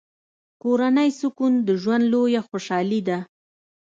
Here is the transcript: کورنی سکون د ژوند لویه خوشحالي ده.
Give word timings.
کورنی 0.61 1.09
سکون 1.19 1.53
د 1.67 1.69
ژوند 1.81 2.03
لویه 2.11 2.41
خوشحالي 2.47 3.01
ده. 3.07 3.17